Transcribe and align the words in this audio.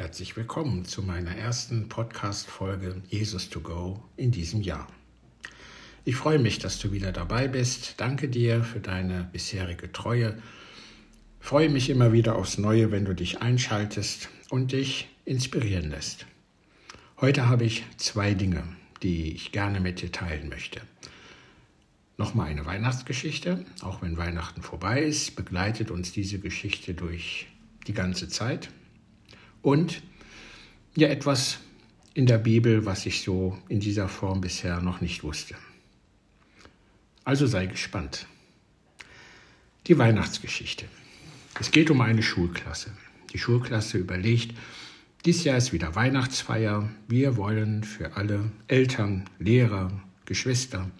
Herzlich 0.00 0.34
willkommen 0.34 0.86
zu 0.86 1.02
meiner 1.02 1.36
ersten 1.36 1.90
Podcast-Folge 1.90 3.02
Jesus 3.10 3.50
to 3.50 3.60
Go 3.60 4.02
in 4.16 4.30
diesem 4.30 4.62
Jahr. 4.62 4.88
Ich 6.06 6.16
freue 6.16 6.38
mich, 6.38 6.58
dass 6.58 6.78
du 6.78 6.90
wieder 6.90 7.12
dabei 7.12 7.48
bist. 7.48 8.00
Danke 8.00 8.30
dir 8.30 8.64
für 8.64 8.80
deine 8.80 9.28
bisherige 9.30 9.92
Treue. 9.92 10.38
Freue 11.38 11.68
mich 11.68 11.90
immer 11.90 12.14
wieder 12.14 12.36
aufs 12.36 12.56
Neue, 12.56 12.90
wenn 12.90 13.04
du 13.04 13.14
dich 13.14 13.42
einschaltest 13.42 14.30
und 14.48 14.72
dich 14.72 15.06
inspirieren 15.26 15.90
lässt. 15.90 16.24
Heute 17.20 17.50
habe 17.50 17.64
ich 17.64 17.84
zwei 17.98 18.32
Dinge, 18.32 18.64
die 19.02 19.34
ich 19.34 19.52
gerne 19.52 19.80
mit 19.80 20.00
dir 20.00 20.10
teilen 20.10 20.48
möchte. 20.48 20.80
Nochmal 22.16 22.46
eine 22.46 22.64
Weihnachtsgeschichte. 22.64 23.66
Auch 23.82 24.00
wenn 24.00 24.16
Weihnachten 24.16 24.62
vorbei 24.62 25.02
ist, 25.02 25.36
begleitet 25.36 25.90
uns 25.90 26.10
diese 26.10 26.38
Geschichte 26.38 26.94
durch 26.94 27.48
die 27.86 27.92
ganze 27.92 28.30
Zeit 28.30 28.70
und 29.62 30.02
ja 30.96 31.08
etwas 31.08 31.58
in 32.14 32.26
der 32.26 32.38
Bibel, 32.38 32.86
was 32.86 33.06
ich 33.06 33.22
so 33.22 33.58
in 33.68 33.80
dieser 33.80 34.08
Form 34.08 34.40
bisher 34.40 34.80
noch 34.80 35.00
nicht 35.00 35.22
wusste. 35.22 35.54
Also 37.24 37.46
sei 37.46 37.66
gespannt. 37.66 38.26
Die 39.86 39.98
Weihnachtsgeschichte. 39.98 40.86
Es 41.58 41.70
geht 41.70 41.90
um 41.90 42.00
eine 42.00 42.22
Schulklasse. 42.22 42.92
Die 43.32 43.38
Schulklasse 43.38 43.98
überlegt, 43.98 44.56
dies 45.24 45.44
Jahr 45.44 45.56
ist 45.56 45.72
wieder 45.72 45.94
Weihnachtsfeier. 45.94 46.88
Wir 47.06 47.36
wollen 47.36 47.84
für 47.84 48.16
alle 48.16 48.50
Eltern, 48.68 49.28
Lehrer, 49.38 49.92
Geschwister 50.24 50.90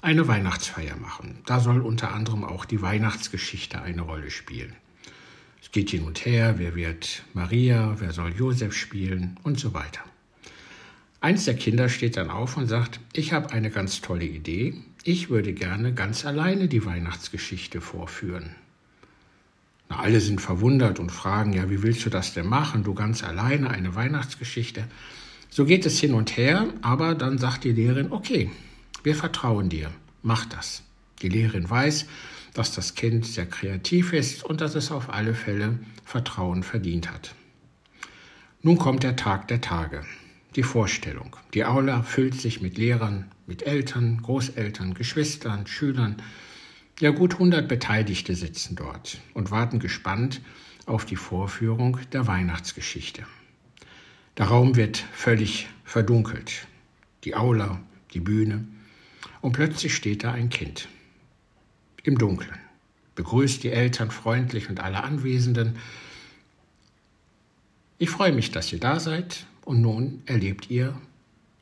eine 0.00 0.28
Weihnachtsfeier 0.28 0.96
machen. 0.96 1.38
Da 1.46 1.60
soll 1.60 1.80
unter 1.80 2.12
anderem 2.12 2.44
auch 2.44 2.64
die 2.64 2.82
Weihnachtsgeschichte 2.82 3.82
eine 3.82 4.02
Rolle 4.02 4.30
spielen. 4.30 4.74
Es 5.62 5.70
geht 5.72 5.90
hin 5.90 6.04
und 6.04 6.24
her, 6.24 6.54
wer 6.58 6.74
wird 6.74 7.24
Maria, 7.34 7.96
wer 7.98 8.12
soll 8.12 8.32
Josef 8.34 8.74
spielen 8.74 9.38
und 9.42 9.58
so 9.58 9.74
weiter. 9.74 10.00
Eins 11.20 11.46
der 11.46 11.54
Kinder 11.54 11.88
steht 11.88 12.16
dann 12.16 12.30
auf 12.30 12.56
und 12.56 12.68
sagt, 12.68 13.00
ich 13.12 13.32
habe 13.32 13.50
eine 13.50 13.70
ganz 13.70 14.00
tolle 14.00 14.24
Idee, 14.24 14.74
ich 15.02 15.30
würde 15.30 15.52
gerne 15.52 15.92
ganz 15.92 16.24
alleine 16.24 16.68
die 16.68 16.84
Weihnachtsgeschichte 16.84 17.80
vorführen. 17.80 18.54
Na, 19.88 20.00
alle 20.00 20.20
sind 20.20 20.40
verwundert 20.40 21.00
und 21.00 21.10
fragen, 21.10 21.52
ja, 21.52 21.70
wie 21.70 21.82
willst 21.82 22.04
du 22.04 22.10
das 22.10 22.34
denn 22.34 22.46
machen, 22.46 22.84
du 22.84 22.94
ganz 22.94 23.24
alleine 23.24 23.70
eine 23.70 23.94
Weihnachtsgeschichte? 23.94 24.84
So 25.50 25.64
geht 25.64 25.86
es 25.86 25.98
hin 25.98 26.14
und 26.14 26.36
her, 26.36 26.66
aber 26.82 27.14
dann 27.14 27.38
sagt 27.38 27.64
die 27.64 27.72
Lehrerin, 27.72 28.12
okay, 28.12 28.50
wir 29.02 29.16
vertrauen 29.16 29.68
dir, 29.68 29.90
mach 30.22 30.44
das. 30.46 30.82
Die 31.22 31.28
Lehrerin 31.28 31.68
weiß, 31.68 32.06
dass 32.58 32.72
das 32.72 32.96
Kind 32.96 33.24
sehr 33.24 33.46
kreativ 33.46 34.12
ist 34.12 34.42
und 34.42 34.60
dass 34.60 34.74
es 34.74 34.90
auf 34.90 35.10
alle 35.10 35.34
Fälle 35.34 35.78
Vertrauen 36.04 36.64
verdient 36.64 37.08
hat. 37.12 37.36
Nun 38.62 38.78
kommt 38.78 39.04
der 39.04 39.14
Tag 39.14 39.46
der 39.46 39.60
Tage, 39.60 40.04
die 40.56 40.64
Vorstellung. 40.64 41.36
Die 41.54 41.64
Aula 41.64 42.02
füllt 42.02 42.34
sich 42.34 42.60
mit 42.60 42.76
Lehrern, 42.76 43.30
mit 43.46 43.62
Eltern, 43.62 44.20
Großeltern, 44.22 44.94
Geschwistern, 44.94 45.68
Schülern. 45.68 46.16
Ja, 46.98 47.10
gut 47.10 47.34
100 47.34 47.68
Beteiligte 47.68 48.34
sitzen 48.34 48.74
dort 48.74 49.20
und 49.34 49.52
warten 49.52 49.78
gespannt 49.78 50.40
auf 50.84 51.04
die 51.04 51.16
Vorführung 51.16 51.98
der 52.12 52.26
Weihnachtsgeschichte. 52.26 53.22
Der 54.36 54.46
Raum 54.46 54.74
wird 54.74 55.04
völlig 55.12 55.68
verdunkelt. 55.84 56.66
Die 57.22 57.36
Aula, 57.36 57.80
die 58.14 58.20
Bühne. 58.20 58.66
Und 59.40 59.52
plötzlich 59.52 59.94
steht 59.94 60.24
da 60.24 60.32
ein 60.32 60.48
Kind 60.48 60.88
im 62.08 62.18
Dunkeln, 62.18 62.58
begrüßt 63.14 63.62
die 63.62 63.70
Eltern 63.70 64.10
freundlich 64.10 64.68
und 64.70 64.80
alle 64.80 65.04
Anwesenden. 65.04 65.76
Ich 67.98 68.10
freue 68.10 68.32
mich, 68.32 68.50
dass 68.50 68.72
ihr 68.72 68.80
da 68.80 68.98
seid 68.98 69.46
und 69.64 69.82
nun 69.82 70.22
erlebt 70.26 70.70
ihr 70.70 70.98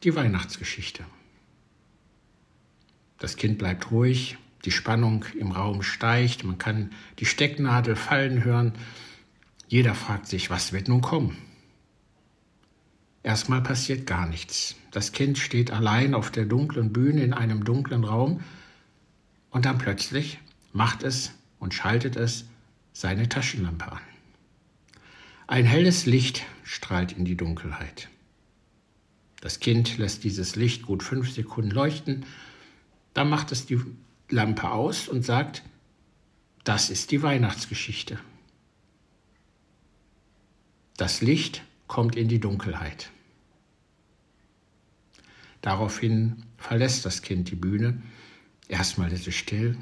die 0.05 0.15
Weihnachtsgeschichte. 0.15 1.05
Das 3.19 3.37
Kind 3.37 3.59
bleibt 3.59 3.91
ruhig, 3.91 4.39
die 4.65 4.71
Spannung 4.71 5.25
im 5.39 5.51
Raum 5.51 5.83
steigt, 5.83 6.45
man 6.45 6.59
kann 6.59 6.93
die 7.19 7.27
Stecknadel 7.27 7.97
fallen 7.97 8.45
hören. 8.45 8.73
Jeder 9.69 9.95
fragt 9.95 10.27
sich, 10.29 10.49
was 10.49 10.73
wird 10.73 10.89
nun 10.89 11.01
kommen? 11.01 11.37
Erstmal 13.25 13.62
passiert 13.62 14.06
gar 14.06 14.29
nichts. 14.29 14.77
Das 14.93 15.11
Kind 15.11 15.39
steht 15.39 15.73
allein 15.73 16.15
auf 16.15 16.31
der 16.31 16.45
dunklen 16.45 16.93
Bühne 16.93 17.25
in 17.25 17.33
einem 17.33 17.65
dunklen 17.65 18.05
Raum 18.05 18.41
und 19.51 19.65
dann 19.65 19.79
plötzlich 19.79 20.39
macht 20.73 21.03
es 21.03 21.33
und 21.59 21.75
schaltet 21.75 22.17
es 22.17 22.45
seine 22.93 23.29
Taschenlampe 23.29 23.93
an. 23.93 24.01
Ein 25.47 25.65
helles 25.65 26.07
Licht 26.07 26.45
strahlt 26.65 27.12
in 27.12 27.25
die 27.25 27.37
Dunkelheit. 27.37 28.09
Das 29.41 29.61
Kind 29.61 29.99
lässt 29.99 30.25
dieses 30.25 30.56
Licht 30.56 30.83
gut 30.83 31.03
fünf 31.03 31.31
Sekunden 31.31 31.71
leuchten, 31.71 32.27
dann 33.15 33.29
macht 33.29 33.53
es 33.53 33.67
die 33.67 33.81
Lampe 34.29 34.71
aus 34.71 35.09
und 35.09 35.25
sagt, 35.25 35.62
das 36.65 36.91
ist 36.91 37.12
die 37.12 37.23
Weihnachtsgeschichte. 37.23 38.19
Das 40.97 41.21
Licht 41.21 41.62
kommt 41.87 42.17
in 42.17 42.29
die 42.29 42.41
Dunkelheit. 42.41 43.11
Daraufhin 45.61 46.43
verlässt 46.56 47.05
das 47.05 47.23
Kind 47.23 47.51
die 47.51 47.56
Bühne 47.56 48.03
Erstmal 48.69 49.12
ist 49.12 49.27
es 49.27 49.34
still, 49.34 49.77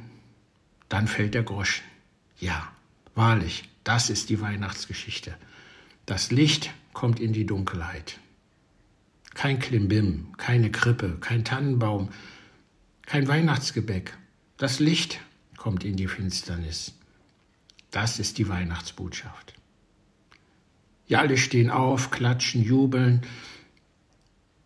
dann 0.89 1.09
fällt 1.09 1.35
der 1.35 1.43
Groschen. 1.43 1.85
Ja, 2.39 2.73
wahrlich, 3.15 3.69
das 3.85 4.11
ist 4.11 4.29
die 4.29 4.41
Weihnachtsgeschichte. 4.41 5.37
Das 6.07 6.31
Licht 6.31 6.73
kommt 6.93 7.21
in 7.21 7.33
die 7.33 7.47
Dunkelheit. 7.47 8.19
Kein 9.35 9.59
Klimbim, 9.59 10.33
keine 10.37 10.71
Krippe, 10.71 11.17
kein 11.21 11.45
Tannenbaum, 11.45 12.11
kein 13.07 13.27
Weihnachtsgebäck. 13.27 14.17
Das 14.57 14.79
Licht 14.79 15.21
kommt 15.57 15.85
in 15.85 15.97
die 15.97 16.09
Finsternis. 16.09 16.95
Das 17.91 18.19
ist 18.19 18.39
die 18.39 18.49
Weihnachtsbotschaft. 18.49 19.55
Ja, 21.07 21.21
alle 21.21 21.37
stehen 21.37 21.71
auf, 21.71 22.11
klatschen, 22.11 22.63
jubeln. 22.63 23.23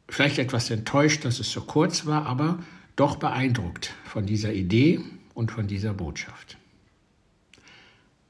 Vielleicht 0.09 0.39
etwas 0.39 0.71
enttäuscht, 0.71 1.25
dass 1.25 1.41
es 1.41 1.51
so 1.51 1.63
kurz 1.63 2.07
war, 2.07 2.27
aber 2.27 2.59
doch 2.99 3.15
beeindruckt 3.15 3.95
von 4.05 4.27
dieser 4.27 4.53
Idee 4.53 5.01
und 5.33 5.53
von 5.53 5.69
dieser 5.69 5.95
Botschaft. 5.95 6.59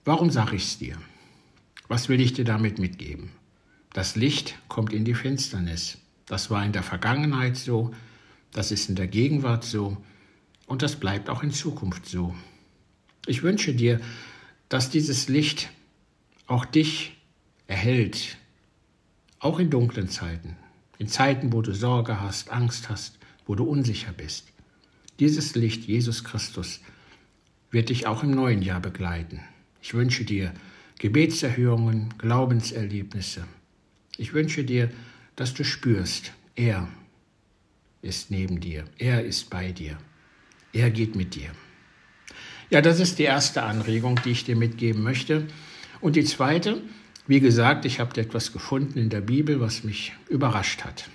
Warum 0.04 0.30
sage 0.30 0.56
ich 0.56 0.64
es 0.64 0.78
dir? 0.78 0.98
Was 1.88 2.10
will 2.10 2.20
ich 2.20 2.34
dir 2.34 2.44
damit 2.44 2.78
mitgeben? 2.78 3.30
Das 3.94 4.14
Licht 4.14 4.58
kommt 4.68 4.92
in 4.92 5.06
die 5.06 5.14
Finsternis. 5.14 5.96
Das 6.26 6.50
war 6.50 6.62
in 6.66 6.72
der 6.72 6.82
Vergangenheit 6.82 7.56
so, 7.56 7.94
das 8.52 8.70
ist 8.70 8.90
in 8.90 8.94
der 8.94 9.06
Gegenwart 9.06 9.64
so 9.64 9.96
und 10.66 10.82
das 10.82 10.96
bleibt 10.96 11.30
auch 11.30 11.42
in 11.42 11.50
Zukunft 11.50 12.04
so. 12.04 12.34
Ich 13.26 13.42
wünsche 13.42 13.72
dir, 13.72 14.02
dass 14.68 14.90
dieses 14.90 15.28
Licht 15.28 15.70
auch 16.46 16.66
dich 16.66 17.16
erhält, 17.68 18.36
auch 19.38 19.60
in 19.60 19.70
dunklen 19.70 20.10
Zeiten, 20.10 20.56
in 20.98 21.08
Zeiten, 21.08 21.54
wo 21.54 21.62
du 21.62 21.72
Sorge 21.72 22.20
hast, 22.20 22.50
Angst 22.50 22.90
hast, 22.90 23.18
wo 23.46 23.54
du 23.54 23.64
unsicher 23.64 24.12
bist. 24.12 24.52
Dieses 25.20 25.54
Licht, 25.54 25.84
Jesus 25.84 26.24
Christus, 26.24 26.80
wird 27.70 27.88
dich 27.88 28.06
auch 28.06 28.22
im 28.22 28.30
neuen 28.30 28.62
Jahr 28.62 28.80
begleiten. 28.80 29.40
Ich 29.82 29.94
wünsche 29.94 30.24
dir 30.24 30.52
Gebetserhörungen, 30.98 32.14
Glaubenserlebnisse. 32.18 33.44
Ich 34.16 34.32
wünsche 34.32 34.64
dir, 34.64 34.90
dass 35.36 35.54
du 35.54 35.64
spürst, 35.64 36.32
er 36.56 36.88
ist 38.02 38.30
neben 38.30 38.60
dir, 38.60 38.84
er 38.98 39.24
ist 39.24 39.50
bei 39.50 39.72
dir, 39.72 39.98
er 40.72 40.90
geht 40.90 41.14
mit 41.14 41.34
dir. 41.34 41.50
Ja, 42.70 42.80
das 42.80 43.00
ist 43.00 43.18
die 43.18 43.24
erste 43.24 43.62
Anregung, 43.62 44.20
die 44.24 44.30
ich 44.30 44.44
dir 44.44 44.56
mitgeben 44.56 45.02
möchte. 45.02 45.46
Und 46.00 46.16
die 46.16 46.24
zweite, 46.24 46.82
wie 47.26 47.40
gesagt, 47.40 47.84
ich 47.84 47.98
habe 47.98 48.20
etwas 48.20 48.52
gefunden 48.52 48.98
in 48.98 49.08
der 49.08 49.20
Bibel, 49.20 49.60
was 49.60 49.84
mich 49.84 50.12
überrascht 50.28 50.84
hat. 50.84 51.08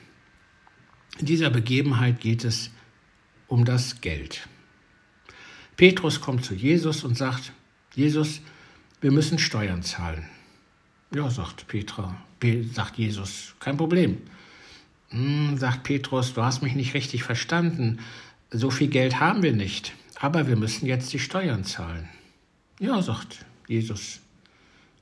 In 1.19 1.25
dieser 1.25 1.49
Begebenheit 1.49 2.19
geht 2.19 2.43
es 2.43 2.71
um 3.53 3.65
das 3.65 4.01
Geld. 4.01 4.47
Petrus 5.77 6.21
kommt 6.21 6.43
zu 6.43 6.55
Jesus 6.55 7.03
und 7.03 7.15
sagt, 7.15 7.51
Jesus, 7.93 8.41
wir 8.99 9.11
müssen 9.11 9.37
Steuern 9.37 9.83
zahlen. 9.83 10.25
Ja, 11.13 11.29
sagt 11.29 11.67
Petra, 11.67 12.17
sagt 12.73 12.97
Jesus, 12.97 13.53
kein 13.59 13.77
Problem. 13.77 14.17
Hm, 15.09 15.59
sagt 15.59 15.83
Petrus, 15.83 16.33
du 16.33 16.41
hast 16.41 16.63
mich 16.63 16.73
nicht 16.73 16.95
richtig 16.95 17.21
verstanden. 17.21 17.99
So 18.49 18.71
viel 18.71 18.87
Geld 18.87 19.19
haben 19.19 19.43
wir 19.43 19.53
nicht, 19.53 19.93
aber 20.19 20.47
wir 20.47 20.55
müssen 20.55 20.87
jetzt 20.87 21.13
die 21.13 21.19
Steuern 21.19 21.63
zahlen. 21.63 22.09
Ja, 22.79 23.03
sagt 23.03 23.45
Jesus, 23.67 24.21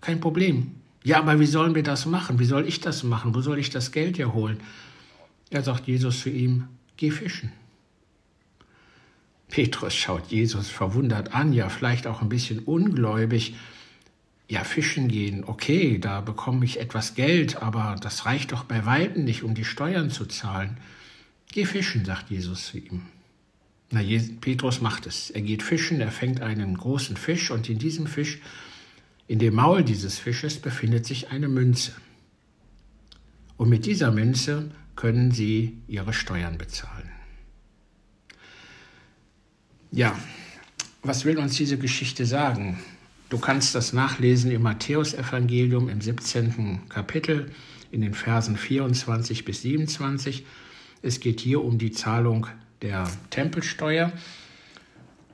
kein 0.01 0.19
Problem. 0.19 0.75
Ja, 1.05 1.19
aber 1.19 1.39
wie 1.39 1.45
sollen 1.45 1.73
wir 1.73 1.83
das 1.83 2.05
machen? 2.05 2.37
Wie 2.37 2.45
soll 2.45 2.67
ich 2.67 2.81
das 2.81 3.03
machen? 3.03 3.33
Wo 3.33 3.39
soll 3.39 3.59
ich 3.59 3.69
das 3.69 3.93
Geld 3.93 4.19
herholen? 4.19 4.59
Ja, 5.51 5.61
sagt 5.61 5.87
Jesus 5.87 6.19
zu 6.19 6.29
ihm, 6.29 6.67
geh 6.97 7.11
fischen. 7.11 7.53
Petrus 9.51 9.93
schaut 9.93 10.31
Jesus 10.31 10.69
verwundert 10.69 11.35
an, 11.35 11.53
ja 11.53 11.69
vielleicht 11.69 12.07
auch 12.07 12.21
ein 12.21 12.29
bisschen 12.29 12.59
ungläubig. 12.59 13.55
ja, 14.49 14.63
fischen 14.65 15.07
gehen, 15.07 15.43
okay, 15.45 15.97
da 15.97 16.19
bekomme 16.19 16.65
ich 16.65 16.79
etwas 16.79 17.13
Geld, 17.15 17.61
aber 17.61 17.95
das 18.01 18.25
reicht 18.25 18.51
doch 18.51 18.63
bei 18.65 18.85
Weitem 18.85 19.23
nicht, 19.23 19.43
um 19.43 19.53
die 19.53 19.63
Steuern 19.63 20.09
zu 20.09 20.25
zahlen. 20.25 20.77
Geh 21.53 21.65
fischen, 21.65 22.03
sagt 22.03 22.31
Jesus 22.31 22.67
zu 22.67 22.79
ihm. 22.79 23.03
Na, 23.91 24.01
Petrus 24.41 24.81
macht 24.81 25.05
es. 25.05 25.29
Er 25.29 25.41
geht 25.41 25.63
fischen, 25.63 26.01
er 26.01 26.11
fängt 26.11 26.41
einen 26.41 26.77
großen 26.77 27.15
Fisch 27.15 27.51
und 27.51 27.69
in 27.69 27.77
diesem 27.77 28.07
Fisch, 28.07 28.39
in 29.27 29.39
dem 29.39 29.55
Maul 29.55 29.83
dieses 29.83 30.17
Fisches 30.19 30.59
befindet 30.59 31.05
sich 31.05 31.31
eine 31.31 31.47
Münze. 31.47 31.93
Und 33.57 33.69
mit 33.69 33.85
dieser 33.85 34.11
Münze 34.11 34.71
können 34.95 35.31
sie 35.31 35.77
ihre 35.87 36.13
Steuern 36.13 36.57
bezahlen. 36.57 37.09
Ja, 39.93 40.17
was 41.03 41.25
will 41.25 41.37
uns 41.37 41.57
diese 41.57 41.77
Geschichte 41.77 42.25
sagen? 42.25 42.79
Du 43.27 43.37
kannst 43.37 43.75
das 43.75 43.91
nachlesen 43.91 44.49
im 44.49 44.61
Matthäusevangelium 44.61 45.89
im 45.89 45.99
17. 45.99 46.87
Kapitel 46.87 47.51
in 47.91 47.99
den 47.99 48.13
Versen 48.13 48.55
24 48.55 49.43
bis 49.43 49.63
27. 49.63 50.45
Es 51.01 51.19
geht 51.19 51.41
hier 51.41 51.61
um 51.61 51.77
die 51.77 51.91
Zahlung 51.91 52.47
der 52.81 53.05
Tempelsteuer. 53.31 54.13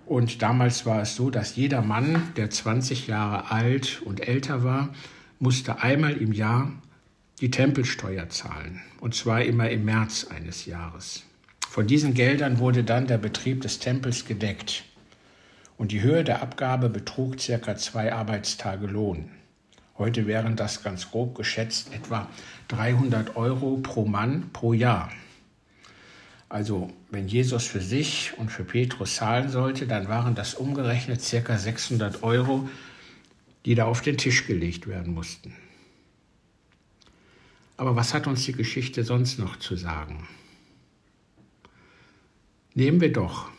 Und 0.07 0.41
damals 0.41 0.87
war 0.87 1.03
es 1.03 1.15
so, 1.15 1.29
dass 1.29 1.55
jeder 1.55 1.83
Mann, 1.83 2.33
der 2.35 2.49
20 2.49 3.05
Jahre 3.05 3.51
alt 3.51 4.01
und 4.05 4.27
älter 4.27 4.63
war, 4.63 4.91
musste 5.37 5.83
einmal 5.83 6.13
im 6.13 6.33
Jahr 6.33 6.71
die 7.41 7.51
Tempelsteuer 7.51 8.27
zahlen. 8.29 8.81
Und 9.01 9.13
zwar 9.13 9.43
immer 9.43 9.69
im 9.69 9.85
März 9.85 10.25
eines 10.25 10.65
Jahres. 10.65 11.27
Von 11.69 11.85
diesen 11.85 12.15
Geldern 12.15 12.57
wurde 12.57 12.83
dann 12.83 13.05
der 13.05 13.19
Betrieb 13.19 13.61
des 13.61 13.77
Tempels 13.77 14.25
gedeckt 14.25 14.83
und 15.77 15.91
die 15.91 16.01
Höhe 16.01 16.23
der 16.23 16.41
Abgabe 16.41 16.89
betrug 16.89 17.39
circa 17.39 17.75
zwei 17.75 18.13
Arbeitstage 18.13 18.87
Lohn. 18.87 19.29
Heute 19.97 20.25
wären 20.25 20.55
das 20.55 20.81
ganz 20.81 21.11
grob 21.11 21.35
geschätzt 21.35 21.93
etwa 21.93 22.29
300 22.69 23.35
Euro 23.35 23.77
pro 23.77 24.05
Mann 24.05 24.49
pro 24.53 24.73
Jahr. 24.73 25.11
Also 26.49 26.91
wenn 27.11 27.27
Jesus 27.27 27.67
für 27.67 27.81
sich 27.81 28.33
und 28.37 28.49
für 28.49 28.63
Petrus 28.63 29.17
zahlen 29.17 29.49
sollte, 29.49 29.85
dann 29.85 30.07
waren 30.07 30.33
das 30.33 30.55
umgerechnet 30.55 31.21
circa 31.21 31.57
600 31.57 32.23
Euro, 32.23 32.67
die 33.65 33.75
da 33.75 33.85
auf 33.85 34.01
den 34.01 34.17
Tisch 34.17 34.47
gelegt 34.47 34.87
werden 34.87 35.13
mussten. 35.13 35.53
Aber 37.75 37.95
was 37.95 38.15
hat 38.15 38.25
uns 38.25 38.45
die 38.45 38.53
Geschichte 38.53 39.03
sonst 39.03 39.37
noch 39.37 39.59
zu 39.59 39.75
sagen? 39.75 40.27
Nehmen 42.77 43.01
wir 43.01 43.11
doch 43.11 43.49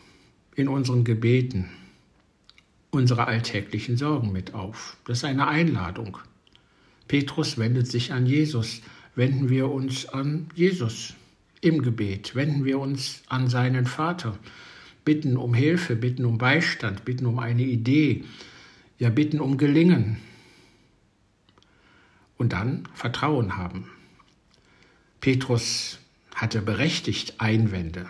in 0.55 0.69
unseren 0.69 1.03
Gebeten 1.03 1.69
unsere 2.89 3.27
alltäglichen 3.27 3.97
Sorgen 3.97 4.31
mit 4.31 4.53
auf. 4.53 4.95
Das 5.03 5.17
ist 5.17 5.23
eine 5.25 5.49
Einladung. 5.49 6.19
Petrus 7.09 7.57
wendet 7.57 7.87
sich 7.87 8.13
an 8.13 8.25
Jesus. 8.25 8.81
Wenden 9.15 9.49
wir 9.49 9.69
uns 9.69 10.07
an 10.07 10.47
Jesus 10.55 11.15
im 11.59 11.81
Gebet. 11.81 12.33
Wenden 12.33 12.63
wir 12.63 12.79
uns 12.79 13.21
an 13.27 13.49
seinen 13.49 13.87
Vater. 13.87 14.39
Bitten 15.03 15.35
um 15.35 15.53
Hilfe, 15.53 15.97
bitten 15.97 16.23
um 16.23 16.37
Beistand, 16.37 17.03
bitten 17.03 17.25
um 17.25 17.39
eine 17.39 17.63
Idee. 17.63 18.23
Ja, 18.99 19.09
bitten 19.09 19.41
um 19.41 19.57
Gelingen. 19.57 20.15
Und 22.37 22.53
dann 22.53 22.87
Vertrauen 22.93 23.57
haben. 23.57 23.89
Petrus 25.19 25.99
hatte 26.35 26.61
berechtigt 26.61 27.41
Einwände. 27.41 28.07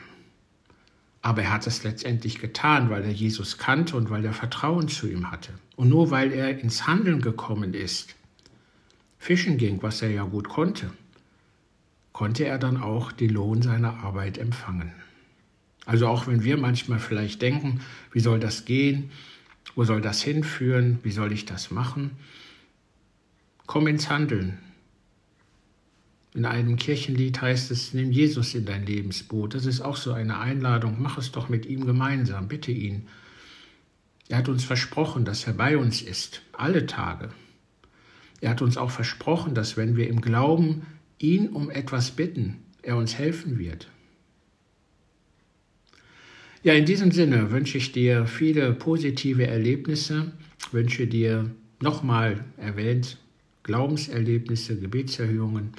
Aber 1.21 1.43
er 1.43 1.51
hat 1.51 1.67
es 1.67 1.83
letztendlich 1.83 2.39
getan, 2.39 2.89
weil 2.89 3.03
er 3.03 3.11
Jesus 3.11 3.57
kannte 3.57 3.97
und 3.97 4.09
weil 4.09 4.23
er 4.23 4.33
Vertrauen 4.33 4.87
zu 4.87 5.07
ihm 5.07 5.31
hatte. 5.31 5.53
Und 5.75 5.89
nur 5.89 6.11
weil 6.11 6.31
er 6.31 6.59
ins 6.59 6.87
Handeln 6.87 7.21
gekommen 7.21 7.73
ist, 7.73 8.15
fischen 9.17 9.57
ging, 9.57 9.83
was 9.83 10.01
er 10.01 10.11
ja 10.11 10.23
gut 10.23 10.47
konnte, 10.47 10.91
konnte 12.13 12.45
er 12.45 12.57
dann 12.57 12.77
auch 12.77 13.11
den 13.11 13.31
Lohn 13.31 13.61
seiner 13.61 14.03
Arbeit 14.03 14.37
empfangen. 14.37 14.93
Also 15.85 16.07
auch 16.07 16.27
wenn 16.27 16.43
wir 16.43 16.57
manchmal 16.57 16.99
vielleicht 16.99 17.41
denken, 17.41 17.81
wie 18.11 18.19
soll 18.19 18.39
das 18.39 18.65
gehen, 18.65 19.11
wo 19.75 19.83
soll 19.83 20.01
das 20.01 20.21
hinführen, 20.21 20.99
wie 21.03 21.11
soll 21.11 21.31
ich 21.31 21.45
das 21.45 21.71
machen, 21.71 22.11
komm 23.65 23.87
ins 23.87 24.09
Handeln, 24.09 24.57
in 26.33 26.45
einem 26.45 26.75
Kirchenlied 26.75 27.41
heißt 27.41 27.71
es, 27.71 27.93
nimm 27.93 28.11
Jesus 28.11 28.53
in 28.53 28.65
dein 28.65 28.85
Lebensboot. 28.85 29.55
Das 29.55 29.65
ist 29.65 29.81
auch 29.81 29.97
so 29.97 30.13
eine 30.13 30.39
Einladung. 30.39 30.97
Mach 30.99 31.17
es 31.17 31.31
doch 31.31 31.49
mit 31.49 31.65
ihm 31.65 31.85
gemeinsam. 31.85 32.47
Bitte 32.47 32.71
ihn. 32.71 33.07
Er 34.27 34.37
hat 34.37 34.49
uns 34.49 34.63
versprochen, 34.63 35.25
dass 35.25 35.47
er 35.47 35.53
bei 35.53 35.75
uns 35.75 36.03
ist, 36.03 36.43
alle 36.53 36.85
Tage. 36.85 37.29
Er 38.41 38.51
hat 38.51 38.61
uns 38.61 38.77
auch 38.77 38.91
versprochen, 38.91 39.55
dass 39.55 39.75
wenn 39.75 39.97
wir 39.97 40.07
im 40.07 40.21
Glauben 40.21 40.83
ihn 41.17 41.49
um 41.49 41.71
etwas 41.71 42.11
bitten, 42.11 42.57
er 42.83 42.95
uns 42.95 43.17
helfen 43.17 43.57
wird. 43.57 43.89
Ja, 46.61 46.73
in 46.73 46.85
diesem 46.85 47.11
Sinne 47.11 47.51
wünsche 47.51 47.79
ich 47.79 47.91
dir 47.91 48.27
viele 48.27 48.73
positive 48.73 49.47
Erlebnisse, 49.47 50.31
wünsche 50.71 51.07
dir 51.07 51.49
nochmal 51.81 52.43
erwähnt 52.57 53.17
Glaubenserlebnisse, 53.63 54.79
Gebetserhöhungen 54.79 55.73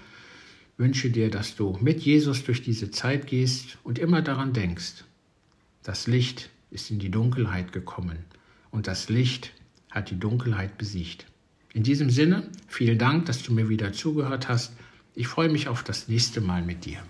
wünsche 0.81 1.11
dir, 1.11 1.31
dass 1.31 1.55
du 1.55 1.79
mit 1.81 2.01
Jesus 2.01 2.43
durch 2.43 2.63
diese 2.63 2.91
Zeit 2.91 3.27
gehst 3.27 3.79
und 3.85 3.99
immer 3.99 4.23
daran 4.23 4.53
denkst, 4.55 5.05
das 5.83 6.07
Licht 6.07 6.51
ist 6.71 6.91
in 6.91 6.99
die 6.99 7.11
Dunkelheit 7.11 7.73
gekommen 7.73 8.19
und 8.71 8.87
das 8.87 9.09
Licht 9.09 9.53
hat 9.91 10.11
die 10.11 10.19
Dunkelheit 10.19 10.79
besiegt. 10.79 11.27
In 11.75 11.83
diesem 11.83 12.11
Sinne, 12.11 12.49
vielen 12.67 12.99
Dank, 12.99 13.27
dass 13.27 13.43
du 13.43 13.53
mir 13.53 13.69
wieder 13.69 13.93
zugehört 13.93 14.49
hast. 14.49 14.73
Ich 15.15 15.29
freue 15.29 15.51
mich 15.51 15.69
auf 15.69 15.85
das 15.85 16.09
nächste 16.09 16.41
Mal 16.41 16.63
mit 16.63 16.85
dir. 16.87 17.03